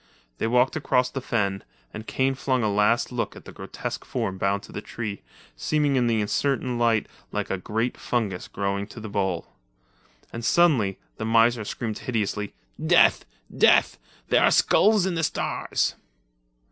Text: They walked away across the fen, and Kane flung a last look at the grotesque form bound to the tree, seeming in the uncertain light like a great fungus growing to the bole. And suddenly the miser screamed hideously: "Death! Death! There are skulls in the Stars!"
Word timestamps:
They 0.39 0.47
walked 0.47 0.75
away 0.75 0.81
across 0.81 1.11
the 1.11 1.21
fen, 1.21 1.63
and 1.93 2.07
Kane 2.07 2.33
flung 2.33 2.63
a 2.63 2.73
last 2.73 3.11
look 3.11 3.35
at 3.35 3.45
the 3.45 3.51
grotesque 3.51 4.03
form 4.03 4.39
bound 4.39 4.63
to 4.63 4.71
the 4.71 4.81
tree, 4.81 5.21
seeming 5.55 5.95
in 5.95 6.07
the 6.07 6.19
uncertain 6.21 6.79
light 6.79 7.05
like 7.31 7.51
a 7.51 7.57
great 7.59 7.97
fungus 7.99 8.47
growing 8.47 8.87
to 8.87 8.99
the 8.99 9.09
bole. 9.09 9.53
And 10.33 10.43
suddenly 10.43 10.97
the 11.17 11.25
miser 11.25 11.63
screamed 11.63 11.99
hideously: 11.99 12.55
"Death! 12.83 13.25
Death! 13.55 13.99
There 14.29 14.41
are 14.43 14.49
skulls 14.49 15.05
in 15.05 15.13
the 15.13 15.23
Stars!" 15.23 15.93